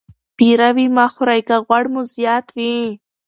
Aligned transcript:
پیروي 0.37 0.87
مه 0.95 1.05
خورئ 1.13 1.41
که 1.47 1.55
غوړ 1.65 1.83
مو 1.93 2.01
زیات 2.13 2.47
وي. 2.55 2.75